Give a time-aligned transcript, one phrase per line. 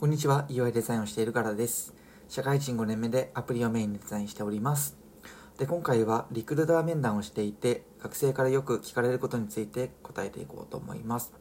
[0.00, 1.92] こんにちは、UI デザインをしているガラです。
[2.28, 4.96] 社会人5年目でアプリをメインにデザインしております。
[5.58, 11.32] で、今回はリクルーター面談をしていて、学生からよく聞かれることについて答えていこうと思います。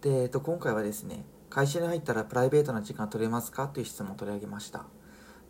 [0.00, 3.66] で、えっと、今回はですね、会社に入ったらプライベートな時間取れますか？
[3.66, 4.84] という質問を取り上げました。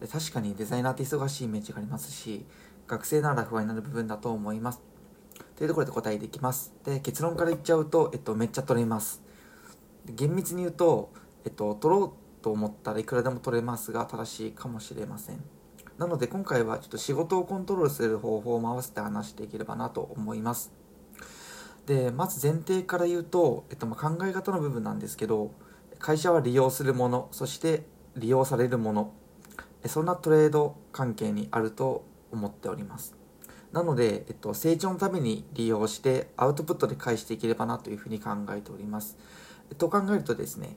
[0.01, 2.47] で確かにデザイナーって忙しいイメージがありますし、
[2.87, 4.81] 学生なら不安になる部分だと思います。
[5.57, 6.73] というところで答えていきます。
[6.83, 9.23] で、結論から言っちゃうと、えっと、めっちゃ取れます。
[10.07, 11.13] 厳密に言うと、
[11.45, 15.43] えっと、取ろうと思ったらいくらでも取れますが正しいかもしれません。
[15.99, 20.73] なので今回はちょっと仕事をコントロールする方法も合わせて話していければなと思います。
[21.87, 25.51] でまず前提から言うと、えっと、ま考え方の部分なんですけど
[25.99, 27.85] 会社は利用するものそして
[28.17, 29.13] 利用されるもの
[29.87, 33.15] そんなトレード関係にあると思っております。
[33.73, 39.17] なので、えっと、成長のために利用してアウトプットで返していければなというふうに考えております。
[39.79, 40.77] と考えるとですね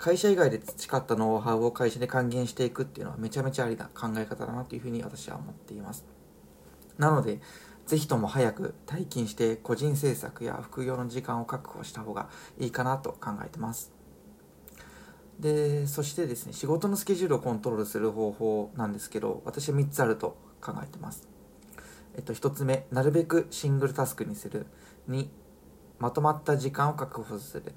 [0.00, 6.06] 会社以外で培ったノウハウを会社で還元していくっていうのはめちゃめちゃありな考え方だなというふうに私は思っています。
[6.96, 7.40] なので
[7.86, 13.92] ぜひとも早く退勤して個人制作や副業の時間を確保した方がいいかなと考えてます。
[15.38, 21.28] でそしてですね仕事のスケジュールをコントロールする方法なんですけど私は3つあると考えてます。
[22.16, 24.64] えっと、1つ目なるべくシングルタスクにする。
[25.10, 25.28] 2
[25.98, 27.74] まとまった時間を確保する。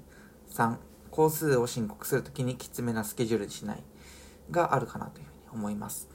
[0.48, 0.76] 3
[1.14, 3.82] 工数を申告するときにきつめなスケジュールにしない
[4.50, 6.08] があるかなというふうに思います。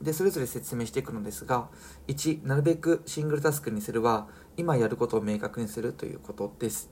[0.00, 1.68] で、それぞれ説明していくのですが、
[2.08, 6.88] 1、なるべくシングルタスクにするは、今やることを明確にするということです。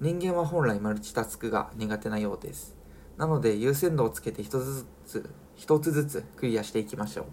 [0.00, 2.76] 人間は本来マルチタスクが苦手なようです。
[3.18, 7.24] なので、優先度をつけて一つずつ、一つずつクリアしていきましょう。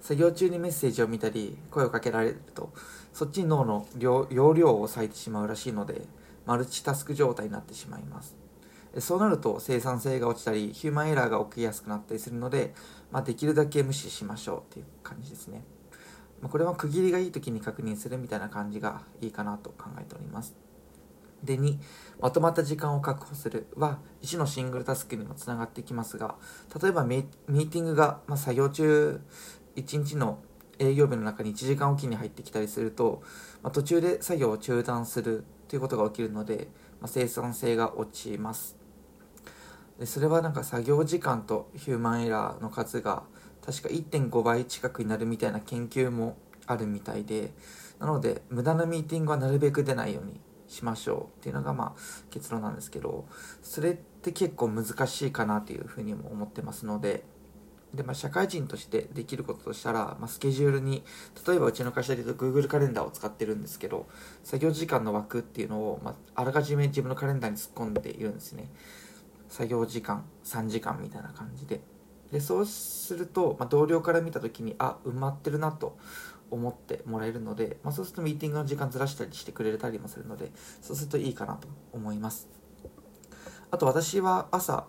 [0.00, 2.72] 作業中にメッセージを見たり、声をかけられると、
[3.12, 6.02] そっちに脳の容量を割いてしまうらしいので、
[6.46, 8.36] マルチタスク状態になってしまいます。
[8.98, 12.74] そうなると生産性が落ちたりヒューマンエラーが起きやすくなったりするので、
[13.10, 15.64] まあ、できるだけ無視しましょうっていう感じですね、
[16.42, 20.54] まあ、これは区切りがいい時に確認するみたいな感じがいいかなと考えております。
[21.42, 21.78] で2
[22.20, 26.36] まとまった時間を確保するは1のシングルタスクにもつながってきますが
[26.80, 29.20] 例えばミーティングが、まあ、作業中
[29.74, 30.38] 1日の
[30.78, 33.22] 営業日の中に1時間おきに入ってきたりすると、
[33.62, 36.68] まあ、途中で作業を中断するということが起きるので、
[37.00, 38.76] まあ、生産性が落ちます。
[39.98, 43.22] でそれはなんか作業時間とヒューマンエラーの数が
[43.64, 47.54] 確か1.5倍近くになるみたいな研究もあるみたいで
[47.98, 51.38] なので無駄なミーティングはなるべく出ないようにしましょう。
[51.38, 53.24] っていうのがまあ結論なんですけど
[53.62, 57.24] それって結構難しいかなというふうにも思ってますので
[57.94, 61.02] で、まあ、社会人としてできることとしたら、まあ、スケジュールに、
[61.46, 64.06] 例えばうちの会社で言うと Google カレンダーを使ってるんですけど、
[64.42, 68.70] 作業時間の枠っていうのを、まあ、あらかじめ自分のカレンダーに突っ込んでいるんですね。
[69.48, 71.80] 作業時間3時間みたいな感じで。
[72.30, 75.98] で、そうすると、まあ、同僚から見た時に、あ、埋まってるなと
[76.50, 82.48] 思ってもらえるので、まあ、そうするとミーティングの時間ずらしたりしてくれたりもするので、そうするといいかなと思います。
[83.70, 84.86] あと私は朝、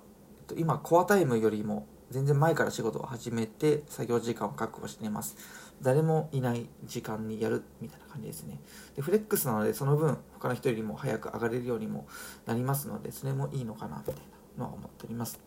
[0.58, 5.36] 今コアタイムよりも全然前から仕事を始めて作業時間を確保しています。
[5.82, 8.60] 誰もいない時間にやるみたいな感じですね。
[8.96, 12.08] でフレックスなのでその分他の人よりも早く上がれるようにも
[12.46, 14.16] なりますのでそれもいいのかなみたい
[14.58, 15.40] なのは思っております。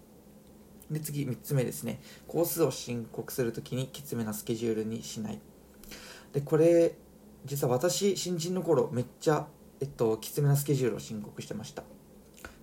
[0.91, 2.01] で次3つ目ですね。
[2.27, 5.41] 工数を申告するときにきつめなスケジュールにしない。
[6.33, 6.97] でこれ
[7.45, 9.47] 実は私新人の頃めっちゃ
[9.81, 11.85] えっときつめなスケジュールを申告してました。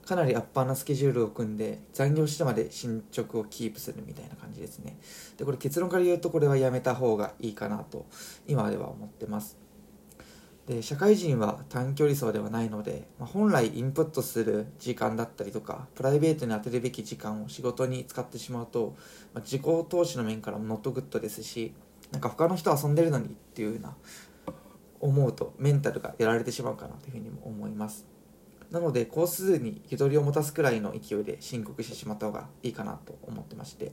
[0.06, 4.98] かなりアッパーなスケジュールを組んで残業してまで進捗をキープするみたいな感じですね。
[5.38, 8.06] でこれ結論から言うとこれはやめた方がいいかなと
[8.48, 9.58] 今では思ってます。
[10.68, 18.96] で社会人は短距離走ではないので、まあ、本来インプットする時間だったりとかプライベートに充てるべき時間を仕事に使ってしまうと、
[19.34, 21.74] まあ、自己投資の面からもノットグッドですし
[22.12, 23.96] なんか他の人遊んでるのにっていうような
[25.02, 28.13] 思うとメンタルがやられてしまうかなというふうにも思います。
[28.74, 33.92] なので工数にゆとりを持たすくらいの勢いで申告してしまった方がいいかなと思ってまして、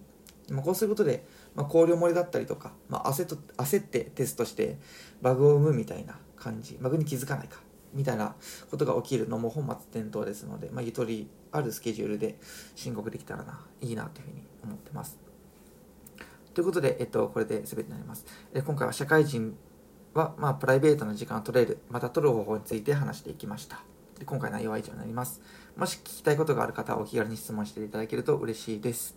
[0.48, 4.78] まあ、こうすることで、まあ、考慮漏れだったりとか、まあ、焦と焦ってテストして
[5.20, 7.60] バグを生むみたいな感じバグに気づかないか
[7.92, 8.34] みたいな
[8.70, 12.38] ことが起きるのも本末転倒ですので、まあ、ゆとりあるスケジュールで
[12.74, 15.18] 申告できたらないいなというふうに思ってます。
[16.54, 18.24] ということで、えっと、これで全てになります。
[18.54, 19.54] え今回は社会人
[20.14, 23.82] は、まあ、プライベートな時間を取れる、また取る方法について話していきました。
[24.20, 25.40] で今回内容は以上になります。
[25.76, 29.16] もし聞きたいことがある方はお気軽に質問していただけると嬉しいです。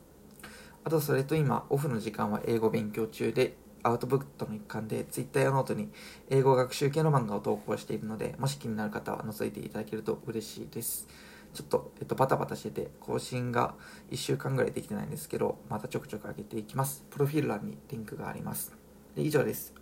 [0.86, 5.90] あと、それと今、オフの時間は英語勉強中で、アウトプットの一環で Twitter やノートに
[6.30, 11.08] 英語学習系の漫画を投稿しているので、もし気になる方は覗いていただけると嬉しいです。
[11.54, 13.76] ちょっと、えっと、バタバタしてて、更新が
[14.10, 17.06] 1週間ぐらいできてないんですけど、またちょくちょく上げていきます。
[17.10, 18.74] プロフィール欄にリンクがあります。
[19.16, 19.74] で以上です、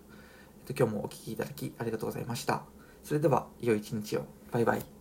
[0.67, 0.83] えっと。
[0.83, 2.63] 今日もお聴きいただきありがとうございました。
[3.03, 4.25] それでは、良い一日を。
[4.51, 5.00] バイバイ。